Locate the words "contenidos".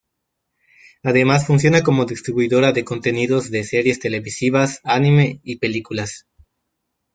2.83-3.51